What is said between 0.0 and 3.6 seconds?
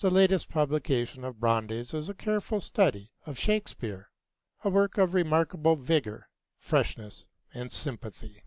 The latest publication of Brandes is a careful study of